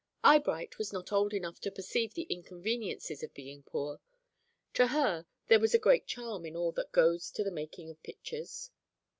[0.23, 3.99] Eyebright was not old enough to perceive the inconveniences of being poor.
[4.73, 8.01] To her there was a great charm in all that goes to the making of
[8.01, 8.71] pictures.